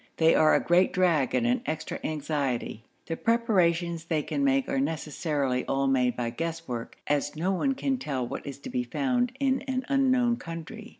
[0.17, 2.83] They are a great drag and an extra anxiety.
[3.05, 7.99] The preparations they can make are necessarily all made by guesswork, as no one can
[7.99, 10.89] tell what is to be found in an unknown country.